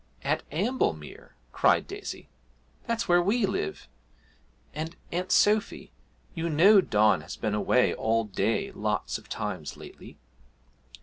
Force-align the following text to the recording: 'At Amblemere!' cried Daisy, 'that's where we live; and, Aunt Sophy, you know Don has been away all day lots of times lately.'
'At 0.23 0.41
Amblemere!' 0.51 1.35
cried 1.51 1.85
Daisy, 1.85 2.27
'that's 2.87 3.07
where 3.07 3.21
we 3.21 3.45
live; 3.45 3.87
and, 4.73 4.95
Aunt 5.11 5.31
Sophy, 5.31 5.91
you 6.33 6.49
know 6.49 6.81
Don 6.81 7.21
has 7.21 7.35
been 7.35 7.53
away 7.53 7.93
all 7.93 8.23
day 8.23 8.71
lots 8.71 9.19
of 9.19 9.29
times 9.29 9.77
lately.' 9.77 10.17